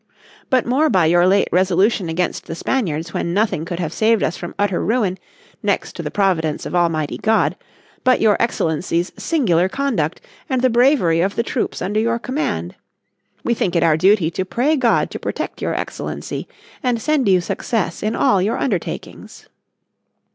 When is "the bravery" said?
10.63-11.21